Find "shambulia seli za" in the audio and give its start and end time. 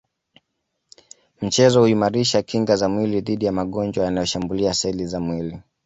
4.25-5.19